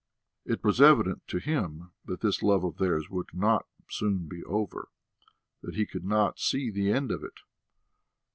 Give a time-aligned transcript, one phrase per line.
[0.45, 4.89] It was evident to him that this love of theirs would not soon be over,
[5.61, 7.41] that he could not see the end of it.